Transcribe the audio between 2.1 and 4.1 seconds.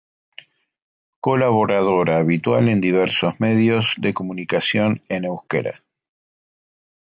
habitual en diversos medios